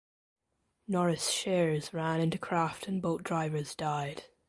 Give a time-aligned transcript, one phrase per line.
[0.87, 4.23] Norris Shears ran into Craft and both drivers died.